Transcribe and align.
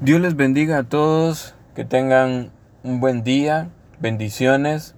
Dios 0.00 0.20
les 0.20 0.36
bendiga 0.36 0.78
a 0.78 0.84
todos, 0.84 1.56
que 1.74 1.84
tengan 1.84 2.52
un 2.84 3.00
buen 3.00 3.24
día, 3.24 3.70
bendiciones. 3.98 4.94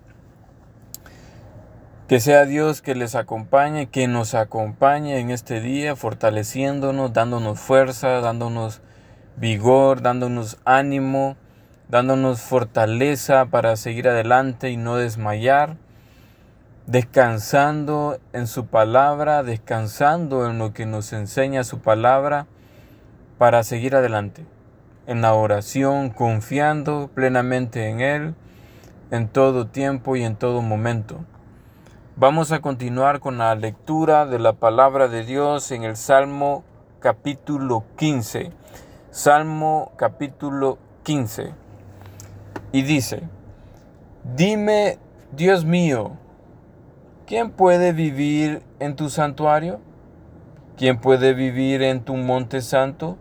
Que 2.07 2.21
sea 2.21 2.45
Dios 2.45 2.83
que 2.83 2.95
les 2.95 3.15
acompañe, 3.15 3.89
que 3.89 4.09
nos 4.09 4.35
acompañe 4.35 5.19
en 5.19 5.31
este 5.31 5.63
día, 5.63 5.97
fortaleciéndonos, 5.97 7.15
dándonos 7.15 7.59
fuerza, 7.59 8.21
dándonos 8.21 8.83
vigor, 9.37 10.03
dándonos 10.03 10.59
ánimo, 10.66 11.39
dándonos 11.89 12.43
fortaleza 12.43 13.46
para 13.46 13.77
seguir 13.77 14.07
adelante 14.07 14.69
y 14.69 14.77
no 14.77 14.96
desmayar, 14.96 15.79
descansando 16.87 18.21
en 18.35 18.46
su 18.46 18.67
palabra, 18.67 19.43
descansando 19.45 20.46
en 20.46 20.59
lo 20.59 20.75
que 20.75 20.85
nos 20.85 21.14
enseña 21.14 21.64
su 21.64 21.79
palabra 21.79 22.46
para 23.39 23.62
seguir 23.64 23.96
adelante 23.96 24.45
en 25.11 25.22
la 25.22 25.34
oración, 25.34 26.11
confiando 26.11 27.10
plenamente 27.12 27.88
en 27.88 28.01
Él 28.01 28.34
en 29.10 29.27
todo 29.27 29.66
tiempo 29.66 30.14
y 30.14 30.23
en 30.23 30.37
todo 30.37 30.62
momento. 30.62 31.24
Vamos 32.14 32.52
a 32.52 32.60
continuar 32.60 33.18
con 33.18 33.37
la 33.37 33.56
lectura 33.56 34.24
de 34.24 34.38
la 34.38 34.52
palabra 34.52 35.09
de 35.09 35.24
Dios 35.24 35.73
en 35.73 35.82
el 35.82 35.96
Salmo 35.96 36.62
capítulo 37.01 37.82
15. 37.96 38.52
Salmo 39.10 39.91
capítulo 39.96 40.78
15. 41.02 41.54
Y 42.70 42.82
dice, 42.82 43.24
Dime, 44.37 44.98
Dios 45.32 45.65
mío, 45.65 46.12
¿quién 47.27 47.51
puede 47.51 47.92
vivir 47.92 48.62
en 48.79 48.95
tu 48.95 49.10
santuario? 49.10 49.80
¿Quién 50.77 51.01
puede 51.01 51.34
vivir 51.34 51.82
en 51.82 52.04
tu 52.04 52.15
monte 52.15 52.60
santo? 52.60 53.18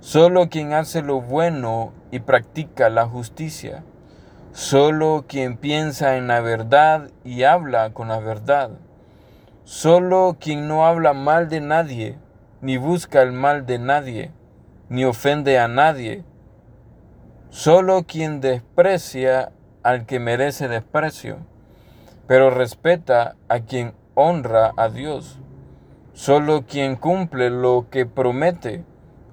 Solo 0.00 0.48
quien 0.48 0.74
hace 0.74 1.02
lo 1.02 1.20
bueno 1.20 1.92
y 2.12 2.20
practica 2.20 2.88
la 2.88 3.06
justicia. 3.06 3.82
Solo 4.52 5.24
quien 5.26 5.56
piensa 5.56 6.16
en 6.16 6.28
la 6.28 6.40
verdad 6.40 7.10
y 7.24 7.42
habla 7.42 7.92
con 7.92 8.08
la 8.08 8.20
verdad. 8.20 8.70
Solo 9.64 10.36
quien 10.40 10.68
no 10.68 10.86
habla 10.86 11.14
mal 11.14 11.48
de 11.48 11.60
nadie, 11.60 12.16
ni 12.60 12.76
busca 12.76 13.22
el 13.22 13.32
mal 13.32 13.66
de 13.66 13.78
nadie, 13.78 14.30
ni 14.88 15.04
ofende 15.04 15.58
a 15.58 15.66
nadie. 15.66 16.24
Solo 17.50 18.04
quien 18.04 18.40
desprecia 18.40 19.52
al 19.82 20.06
que 20.06 20.20
merece 20.20 20.68
desprecio, 20.68 21.38
pero 22.26 22.50
respeta 22.50 23.34
a 23.48 23.60
quien 23.60 23.94
honra 24.14 24.72
a 24.76 24.88
Dios. 24.88 25.40
Solo 26.12 26.66
quien 26.66 26.94
cumple 26.94 27.50
lo 27.50 27.86
que 27.90 28.06
promete 28.06 28.84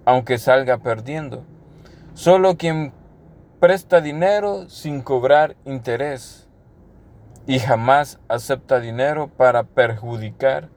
aunque 0.05 0.37
salga 0.37 0.77
perdiendo. 0.77 1.43
Solo 2.13 2.55
quien 2.55 2.93
presta 3.59 3.99
dinero 3.99 4.69
sin 4.69 5.01
cobrar 5.01 5.55
interés 5.65 6.47
y 7.47 7.59
jamás 7.59 8.19
acepta 8.27 8.79
dinero 8.79 9.27
para 9.27 9.63
perjudicar 9.63 10.69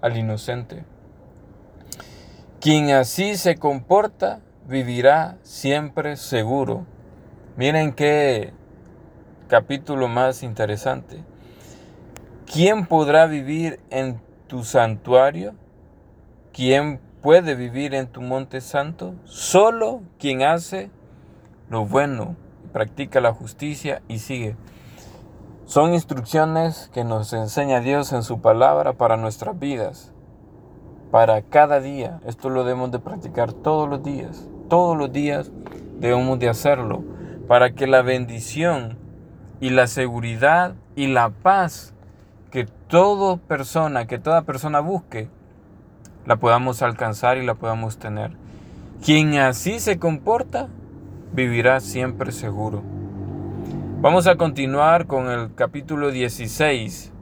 al 0.00 0.16
inocente. 0.16 0.84
Quien 2.60 2.90
así 2.90 3.36
se 3.36 3.56
comporta 3.56 4.40
vivirá 4.66 5.36
siempre 5.42 6.16
seguro. 6.16 6.86
Miren 7.56 7.92
qué 7.92 8.52
capítulo 9.48 10.08
más 10.08 10.42
interesante. 10.42 11.22
¿Quién 12.52 12.86
podrá 12.86 13.26
vivir 13.26 13.80
en 13.90 14.20
tu 14.46 14.64
santuario? 14.64 15.54
¿Quién 16.52 17.00
puede 17.26 17.56
vivir 17.56 17.92
en 17.92 18.06
tu 18.06 18.22
monte 18.22 18.60
santo? 18.60 19.16
Solo 19.24 20.02
quien 20.16 20.42
hace 20.42 20.92
lo 21.68 21.84
bueno, 21.84 22.36
practica 22.72 23.20
la 23.20 23.32
justicia 23.32 24.00
y 24.06 24.20
sigue. 24.20 24.54
Son 25.64 25.92
instrucciones 25.92 26.88
que 26.94 27.02
nos 27.02 27.32
enseña 27.32 27.80
Dios 27.80 28.12
en 28.12 28.22
su 28.22 28.40
palabra 28.40 28.92
para 28.92 29.16
nuestras 29.16 29.58
vidas, 29.58 30.12
para 31.10 31.42
cada 31.42 31.80
día. 31.80 32.20
Esto 32.26 32.48
lo 32.48 32.62
debemos 32.62 32.92
de 32.92 33.00
practicar 33.00 33.52
todos 33.52 33.88
los 33.88 34.04
días. 34.04 34.48
Todos 34.68 34.96
los 34.96 35.12
días 35.12 35.50
debemos 35.98 36.38
de 36.38 36.48
hacerlo 36.48 37.02
para 37.48 37.72
que 37.72 37.88
la 37.88 38.02
bendición 38.02 38.98
y 39.58 39.70
la 39.70 39.88
seguridad 39.88 40.76
y 40.94 41.08
la 41.08 41.30
paz 41.30 41.92
que 42.52 42.66
toda 42.86 43.36
persona, 43.36 44.06
que 44.06 44.20
toda 44.20 44.42
persona 44.42 44.78
busque, 44.78 45.28
la 46.26 46.36
podamos 46.36 46.82
alcanzar 46.82 47.38
y 47.38 47.46
la 47.46 47.54
podamos 47.54 47.98
tener. 47.98 48.32
Quien 49.02 49.38
así 49.38 49.78
se 49.78 49.98
comporta, 49.98 50.68
vivirá 51.32 51.80
siempre 51.80 52.32
seguro. 52.32 52.82
Vamos 54.00 54.26
a 54.26 54.36
continuar 54.36 55.06
con 55.06 55.30
el 55.30 55.54
capítulo 55.54 56.10
16 56.10 57.12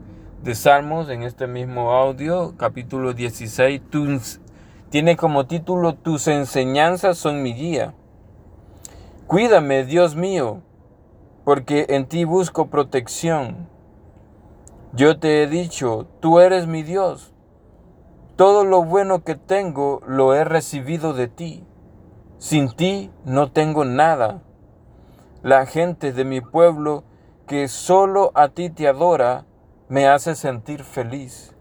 de 0.43 0.55
Salmos 0.55 1.09
en 1.09 1.23
este 1.23 1.47
mismo 1.47 1.91
audio, 1.91 2.55
capítulo 2.57 3.13
16. 3.13 3.81
tiene 4.89 5.15
como 5.15 5.45
título 5.45 5.93
Tus 5.93 6.27
enseñanzas 6.27 7.17
son 7.17 7.43
mi 7.43 7.53
guía. 7.53 7.93
Cuídame, 9.27 9.85
Dios 9.85 10.15
mío, 10.15 10.61
porque 11.43 11.85
en 11.89 12.07
ti 12.07 12.23
busco 12.25 12.67
protección. 12.67 13.67
Yo 14.93 15.19
te 15.19 15.43
he 15.43 15.47
dicho, 15.47 16.07
tú 16.21 16.39
eres 16.39 16.67
mi 16.67 16.81
Dios 16.81 17.34
todo 18.35 18.65
lo 18.65 18.83
bueno 18.83 19.23
que 19.23 19.35
tengo 19.35 20.01
lo 20.05 20.33
he 20.33 20.43
recibido 20.43 21.13
de 21.13 21.27
ti. 21.27 21.63
Sin 22.37 22.69
ti 22.69 23.11
no 23.23 23.51
tengo 23.51 23.85
nada. 23.85 24.41
La 25.41 25.65
gente 25.65 26.11
de 26.11 26.25
mi 26.25 26.41
pueblo 26.41 27.03
que 27.47 27.67
solo 27.67 28.31
a 28.35 28.49
ti 28.49 28.69
te 28.69 28.87
adora 28.87 29.45
me 29.87 30.07
hace 30.07 30.35
sentir 30.35 30.83
feliz. 30.83 31.55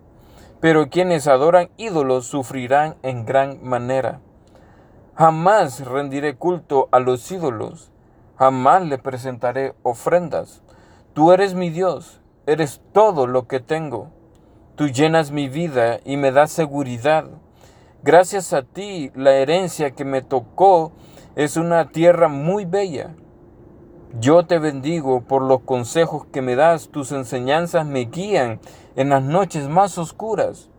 Pero 0.60 0.88
quienes 0.88 1.28
adoran 1.28 1.70
ídolos 1.76 2.26
sufrirán 2.26 2.96
en 3.02 3.24
gran 3.24 3.62
manera. 3.62 4.20
Jamás 5.14 5.84
rendiré 5.86 6.36
culto 6.36 6.88
a 6.90 6.98
los 6.98 7.30
ídolos, 7.30 7.92
jamás 8.36 8.82
le 8.82 8.98
presentaré 8.98 9.74
ofrendas. 9.84 10.62
Tú 11.12 11.30
eres 11.30 11.54
mi 11.54 11.70
Dios, 11.70 12.20
eres 12.46 12.80
todo 12.92 13.28
lo 13.28 13.46
que 13.46 13.60
tengo. 13.60 14.10
Tú 14.76 14.88
llenas 14.88 15.30
mi 15.30 15.48
vida 15.48 16.00
y 16.04 16.16
me 16.16 16.32
das 16.32 16.50
seguridad. 16.50 17.26
Gracias 18.02 18.52
a 18.52 18.62
ti, 18.62 19.12
la 19.14 19.30
herencia 19.34 19.92
que 19.92 20.04
me 20.04 20.20
tocó 20.20 20.90
es 21.36 21.56
una 21.56 21.90
tierra 21.90 22.26
muy 22.26 22.64
bella. 22.64 23.14
Yo 24.18 24.46
te 24.46 24.58
bendigo 24.58 25.20
por 25.20 25.42
los 25.42 25.60
consejos 25.60 26.26
que 26.26 26.42
me 26.42 26.56
das, 26.56 26.88
tus 26.88 27.12
enseñanzas 27.12 27.86
me 27.86 28.06
guían 28.06 28.58
en 28.96 29.10
las 29.10 29.22
noches 29.22 29.68
más 29.68 29.96
oscuras. 29.96 30.70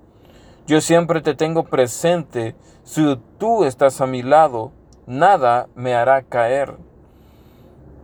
Yo 0.67 0.81
siempre 0.81 1.22
te 1.22 1.34
tengo 1.34 1.63
presente, 1.63 2.53
si 2.84 3.17
tú 3.38 3.63
estás 3.63 4.01
a 4.01 4.07
mi 4.07 4.23
lado, 4.23 4.73
nada 5.07 5.69
me 5.73 5.95
hará 5.95 6.22
caer. 6.23 6.75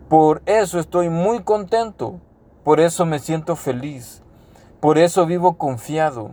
Por 0.08 0.40
eso 0.46 0.78
estoy 0.78 1.10
muy 1.10 1.42
contento, 1.42 2.18
por 2.64 2.80
eso 2.80 3.04
me 3.04 3.18
siento 3.18 3.56
feliz. 3.56 4.21
Por 4.82 4.98
eso 4.98 5.26
vivo 5.26 5.58
confiado. 5.58 6.32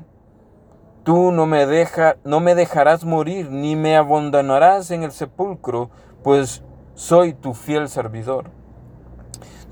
Tú 1.04 1.32
no 1.32 1.46
me, 1.46 1.68
deja, 1.68 2.18
no 2.24 2.40
me 2.40 2.56
dejarás 2.56 3.06
morir, 3.06 3.52
ni 3.52 3.76
me 3.76 3.96
abandonarás 3.96 4.90
en 4.90 5.04
el 5.04 5.12
sepulcro, 5.12 5.92
pues 6.24 6.64
soy 6.96 7.34
tu 7.34 7.54
fiel 7.54 7.90
servidor. 7.90 8.50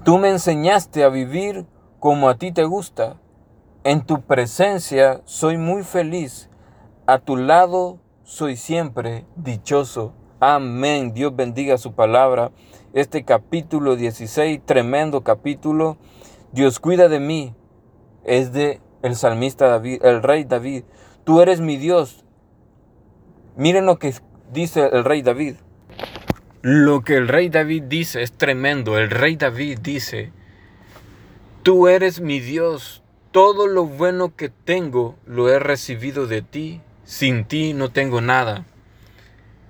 Tú 0.04 0.20
me 0.20 0.30
enseñaste 0.30 1.04
a 1.04 1.10
vivir 1.10 1.66
como 2.00 2.30
a 2.30 2.38
ti 2.38 2.52
te 2.52 2.66
gusta. 2.66 3.16
En 3.84 4.06
tu 4.06 4.22
presencia 4.22 5.22
soy 5.26 5.58
muy 5.58 5.82
feliz. 5.82 6.48
A 7.08 7.18
tu 7.18 7.36
lado 7.36 7.98
soy 8.22 8.58
siempre 8.58 9.26
dichoso. 9.36 10.14
Amén. 10.40 11.16
Dios 11.16 11.36
bendiga 11.36 11.80
su 11.80 11.94
palabra. 11.94 12.52
Este 12.94 13.26
capítulo 13.26 13.96
16, 13.96 14.62
tremendo 14.64 15.24
capítulo. 15.24 15.98
Dios 16.52 16.80
cuida 16.80 17.10
de 17.10 17.20
mí 17.20 17.56
es 18.28 18.54
de 18.54 18.80
el 19.02 19.16
salmista 19.16 19.68
David, 19.68 20.04
el 20.04 20.22
rey 20.22 20.44
David. 20.44 20.84
Tú 21.24 21.42
eres 21.42 21.60
mi 21.60 21.78
Dios. 21.78 22.24
Miren 23.56 23.86
lo 23.86 23.98
que 23.98 24.14
dice 24.52 24.88
el 24.92 25.04
rey 25.04 25.24
David. 25.24 25.56
Lo 26.62 27.02
que 27.02 27.16
el 27.16 27.28
rey 27.28 27.50
David 27.50 27.84
dice 27.84 28.22
es 28.22 28.34
tremendo. 28.34 28.98
El 28.98 29.10
rey 29.10 29.36
David 29.36 29.80
dice, 29.82 30.32
tú 31.64 31.88
eres 31.88 32.20
mi 32.20 32.40
Dios. 32.40 33.02
Todo 33.32 33.68
lo 33.68 33.86
bueno 33.86 34.36
que 34.36 34.50
tengo 34.50 35.16
lo 35.26 35.50
he 35.50 35.60
recibido 35.60 36.28
de 36.28 36.42
ti. 36.42 36.82
Sin 37.04 37.46
ti 37.46 37.74
no 37.74 37.90
tengo 37.90 38.20
nada. 38.20 38.66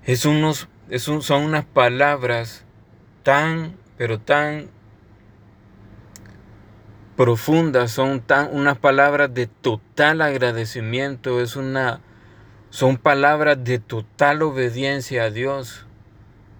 Es 0.03 0.25
unos, 0.25 0.69
es 0.89 1.03
son 1.03 1.43
unas 1.43 1.65
palabras 1.65 2.63
tan, 3.23 3.75
pero 3.97 4.19
tan 4.19 4.69
profundas, 7.17 7.91
son 7.91 8.21
tan, 8.21 8.49
unas 8.53 8.77
palabras 8.77 9.33
de 9.33 9.47
total 9.47 10.21
agradecimiento, 10.21 11.41
es 11.41 11.55
una, 11.57 11.99
son 12.69 12.97
palabras 12.97 13.61
de 13.63 13.79
total 13.79 14.43
obediencia 14.43 15.23
a 15.23 15.29
Dios. 15.31 15.83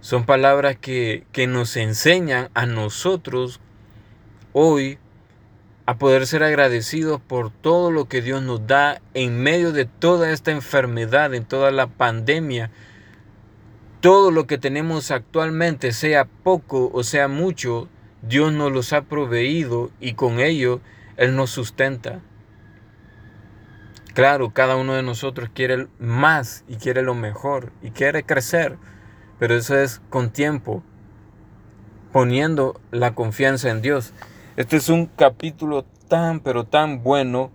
Son 0.02 0.26
palabras 0.26 0.78
que, 0.78 1.26
que 1.32 1.48
nos 1.48 1.76
enseñan 1.78 2.50
a 2.54 2.66
nosotros 2.66 3.60
hoy 4.54 5.00
a 5.86 5.98
poder 5.98 6.28
ser 6.28 6.44
agradecidos 6.44 7.22
por 7.22 7.52
todo 7.52 7.92
lo 7.92 8.06
que 8.06 8.22
Dios 8.22 8.42
nos 8.42 8.66
da 8.68 9.02
en 9.14 9.40
medio 9.40 9.72
de 9.72 9.86
toda 9.86 10.32
esta 10.32 10.52
enfermedad, 10.52 11.34
en 11.34 11.46
toda 11.46 11.72
la 11.72 11.88
pandemia. 11.88 12.72
Todo 14.02 14.32
lo 14.32 14.48
que 14.48 14.58
tenemos 14.58 15.12
actualmente, 15.12 15.92
sea 15.92 16.26
poco 16.26 16.90
o 16.94 17.04
sea 17.04 17.28
mucho, 17.28 17.90
Dios 18.22 18.52
nos 18.52 18.72
los 18.72 18.94
ha 18.94 19.04
proveído 19.04 19.92
y 20.00 20.14
con 20.14 20.40
ello 20.40 20.82
Él 21.18 21.36
nos 21.36 21.52
sustenta. 21.52 22.22
Claro, 24.14 24.52
cada 24.52 24.76
uno 24.76 24.94
de 24.94 25.04
nosotros 25.04 25.50
quiere 25.54 25.88
más 26.00 26.64
y 26.68 26.78
quiere 26.78 27.04
lo 27.04 27.14
mejor 27.14 27.72
y 27.84 27.92
quiere 27.92 28.24
crecer, 28.24 28.78
pero 29.38 29.56
eso 29.56 29.78
es 29.78 30.02
con 30.10 30.32
tiempo, 30.32 30.82
poniendo 32.12 32.82
la 32.90 33.14
confianza 33.14 33.70
en 33.70 33.84
Dios. 33.84 34.14
Este 34.56 34.78
es 34.78 34.90
un 34.90 35.06
capítulo 35.06 35.86
tan, 36.08 36.40
pero 36.40 36.64
tan 36.64 37.04
bueno. 37.04 37.52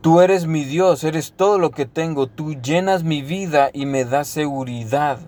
Tú 0.00 0.22
eres 0.22 0.46
mi 0.46 0.64
Dios, 0.64 1.04
eres 1.04 1.34
todo 1.34 1.58
lo 1.58 1.70
que 1.70 1.84
tengo, 1.84 2.26
tú 2.26 2.54
llenas 2.54 3.04
mi 3.04 3.20
vida 3.20 3.68
y 3.74 3.84
me 3.84 4.06
das 4.06 4.28
seguridad. 4.28 5.18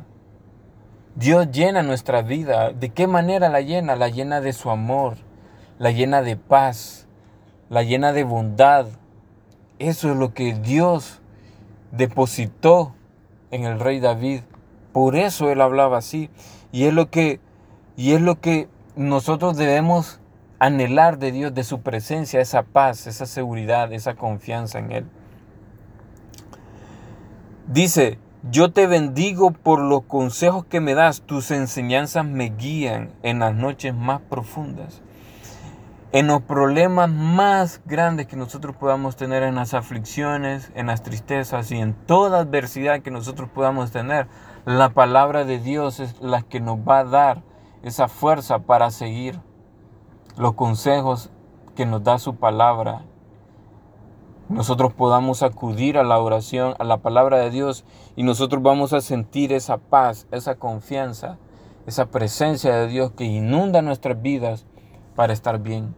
Dios 1.16 1.50
llena 1.52 1.82
nuestra 1.82 2.22
vida. 2.22 2.72
¿De 2.72 2.90
qué 2.90 3.06
manera 3.06 3.48
la 3.48 3.60
llena? 3.60 3.96
La 3.96 4.08
llena 4.08 4.40
de 4.40 4.52
su 4.52 4.70
amor, 4.70 5.16
la 5.78 5.90
llena 5.90 6.22
de 6.22 6.36
paz, 6.36 7.06
la 7.70 7.82
llena 7.82 8.12
de 8.12 8.24
bondad. 8.24 8.86
Eso 9.78 10.10
es 10.10 10.16
lo 10.16 10.34
que 10.34 10.54
Dios 10.54 11.20
depositó 11.92 12.94
en 13.50 13.64
el 13.64 13.78
rey 13.78 14.00
David. 14.00 14.40
Por 14.92 15.16
eso 15.16 15.50
él 15.50 15.60
hablaba 15.60 15.98
así. 15.98 16.30
Y 16.72 16.84
es 16.84 16.92
lo 16.92 17.10
que, 17.10 17.40
y 17.96 18.12
es 18.12 18.20
lo 18.20 18.40
que 18.40 18.68
nosotros 18.96 19.56
debemos 19.56 20.20
anhelar 20.58 21.18
de 21.18 21.30
Dios, 21.30 21.54
de 21.54 21.64
su 21.64 21.80
presencia, 21.80 22.40
esa 22.40 22.62
paz, 22.62 23.06
esa 23.06 23.26
seguridad, 23.26 23.92
esa 23.92 24.14
confianza 24.14 24.78
en 24.78 24.92
Él. 24.92 25.06
Dice, 27.66 28.18
yo 28.50 28.70
te 28.72 28.86
bendigo 28.86 29.52
por 29.52 29.80
los 29.80 30.02
consejos 30.02 30.66
que 30.66 30.80
me 30.80 30.94
das, 30.94 31.22
tus 31.22 31.50
enseñanzas 31.50 32.26
me 32.26 32.50
guían 32.50 33.14
en 33.22 33.38
las 33.38 33.54
noches 33.54 33.94
más 33.94 34.20
profundas, 34.20 35.00
en 36.12 36.26
los 36.26 36.42
problemas 36.42 37.08
más 37.08 37.80
grandes 37.86 38.26
que 38.26 38.36
nosotros 38.36 38.76
podamos 38.76 39.16
tener, 39.16 39.42
en 39.42 39.54
las 39.54 39.72
aflicciones, 39.72 40.70
en 40.74 40.88
las 40.88 41.02
tristezas 41.02 41.70
y 41.70 41.78
en 41.78 41.94
toda 41.94 42.40
adversidad 42.40 43.00
que 43.00 43.10
nosotros 43.10 43.48
podamos 43.48 43.90
tener. 43.90 44.28
La 44.66 44.90
palabra 44.90 45.44
de 45.44 45.58
Dios 45.58 45.98
es 45.98 46.20
la 46.20 46.42
que 46.42 46.60
nos 46.60 46.78
va 46.78 46.98
a 46.98 47.04
dar 47.04 47.42
esa 47.82 48.08
fuerza 48.08 48.58
para 48.58 48.90
seguir 48.90 49.40
los 50.36 50.52
consejos 50.52 51.30
que 51.74 51.86
nos 51.86 52.04
da 52.04 52.18
su 52.18 52.36
palabra. 52.36 53.06
Nosotros 54.48 54.92
podamos 54.92 55.42
acudir 55.42 55.96
a 55.96 56.04
la 56.04 56.18
oración, 56.18 56.74
a 56.78 56.84
la 56.84 56.98
palabra 56.98 57.38
de 57.38 57.50
Dios 57.50 57.84
y 58.14 58.24
nosotros 58.24 58.62
vamos 58.62 58.92
a 58.92 59.00
sentir 59.00 59.52
esa 59.52 59.78
paz, 59.78 60.26
esa 60.30 60.56
confianza, 60.56 61.38
esa 61.86 62.06
presencia 62.06 62.74
de 62.76 62.88
Dios 62.88 63.12
que 63.12 63.24
inunda 63.24 63.80
nuestras 63.80 64.20
vidas 64.20 64.66
para 65.16 65.32
estar 65.32 65.60
bien. 65.60 65.94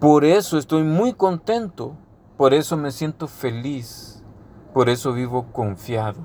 Por 0.00 0.24
eso 0.24 0.58
estoy 0.58 0.82
muy 0.82 1.12
contento, 1.12 1.94
por 2.36 2.54
eso 2.54 2.76
me 2.76 2.90
siento 2.90 3.28
feliz, 3.28 4.24
por 4.72 4.88
eso 4.88 5.12
vivo 5.12 5.52
confiado. 5.52 6.20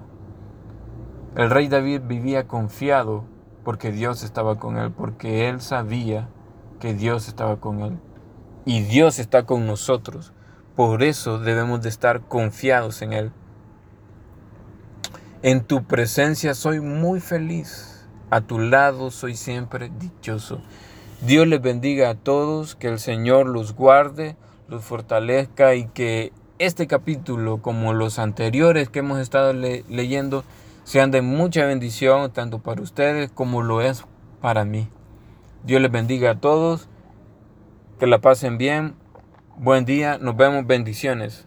El 1.36 1.50
rey 1.50 1.68
David 1.68 2.02
vivía 2.06 2.48
confiado 2.48 3.26
porque 3.64 3.92
Dios 3.92 4.24
estaba 4.24 4.58
con 4.58 4.78
él, 4.78 4.92
porque 4.92 5.50
él 5.50 5.62
sabía 5.62 6.30
que 6.80 6.94
Dios 6.94 7.28
estaba 7.28 7.60
con 7.60 7.82
él. 7.82 8.00
Y 8.66 8.82
Dios 8.82 9.20
está 9.20 9.46
con 9.46 9.66
nosotros. 9.66 10.34
Por 10.76 11.02
eso 11.02 11.40
debemos 11.40 11.82
de 11.82 11.90
estar 11.90 12.22
confiados 12.22 13.02
en 13.02 13.14
Él. 13.14 13.32
En 15.42 15.64
tu 15.64 15.86
presencia 15.86 16.54
soy 16.54 16.82
muy 16.82 17.20
feliz. 17.20 18.06
A 18.30 18.42
tu 18.42 18.60
lado 18.60 19.10
soy 19.10 19.36
siempre 19.36 19.90
dichoso. 19.98 20.60
Dios 21.22 21.48
les 21.48 21.62
bendiga 21.62 22.10
a 22.10 22.16
todos, 22.16 22.76
que 22.76 22.90
el 22.90 23.00
Señor 23.00 23.48
los 23.48 23.74
guarde, 23.74 24.36
los 24.68 24.84
fortalezca 24.84 25.74
y 25.74 25.88
que 25.88 26.32
este 26.60 26.86
capítulo, 26.86 27.62
como 27.62 27.94
los 27.94 28.20
anteriores 28.20 28.90
que 28.90 29.00
hemos 29.00 29.20
estado 29.20 29.54
leyendo, 29.54 30.44
sean 30.84 31.10
de 31.10 31.22
mucha 31.22 31.66
bendición 31.66 32.32
tanto 32.34 32.60
para 32.60 32.82
ustedes 32.82 33.32
como 33.32 33.62
lo 33.62 33.82
es 33.82 34.04
para 34.42 34.64
mí. 34.64 34.90
Dios 35.68 35.82
les 35.82 35.92
bendiga 35.92 36.32
a 36.32 36.40
todos, 36.40 36.88
que 38.00 38.08
la 38.08 38.20
pasen 38.22 38.58
bien, 38.58 38.96
buen 39.58 39.84
día, 39.84 40.18
nos 40.18 40.38
vemos, 40.38 40.66
bendiciones. 40.66 41.47